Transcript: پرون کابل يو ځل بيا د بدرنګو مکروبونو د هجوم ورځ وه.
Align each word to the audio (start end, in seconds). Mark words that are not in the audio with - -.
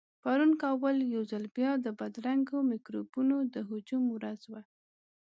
پرون 0.23 0.51
کابل 0.63 0.95
يو 1.15 1.21
ځل 1.31 1.43
بيا 1.57 1.71
د 1.85 1.87
بدرنګو 1.99 2.57
مکروبونو 2.71 3.35
د 3.53 3.55
هجوم 3.69 4.03
ورځ 4.15 4.41
وه. 4.51 4.61